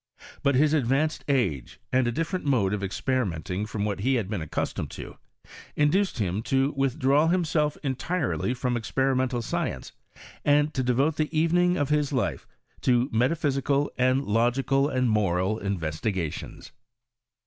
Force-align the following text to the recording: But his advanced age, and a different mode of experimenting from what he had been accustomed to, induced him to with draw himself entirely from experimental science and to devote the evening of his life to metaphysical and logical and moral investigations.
But 0.41 0.55
his 0.55 0.73
advanced 0.73 1.23
age, 1.27 1.79
and 1.93 2.07
a 2.07 2.11
different 2.11 2.43
mode 2.43 2.73
of 2.73 2.83
experimenting 2.83 3.67
from 3.67 3.85
what 3.85 3.99
he 3.99 4.15
had 4.15 4.31
been 4.31 4.41
accustomed 4.41 4.89
to, 4.97 5.17
induced 5.75 6.17
him 6.17 6.41
to 6.41 6.73
with 6.75 6.97
draw 6.97 7.27
himself 7.27 7.77
entirely 7.83 8.55
from 8.55 8.75
experimental 8.75 9.43
science 9.43 9.91
and 10.43 10.73
to 10.73 10.81
devote 10.81 11.17
the 11.17 11.39
evening 11.39 11.77
of 11.77 11.89
his 11.89 12.11
life 12.11 12.47
to 12.81 13.09
metaphysical 13.13 13.91
and 13.95 14.25
logical 14.25 14.89
and 14.89 15.07
moral 15.11 15.59
investigations. 15.59 16.71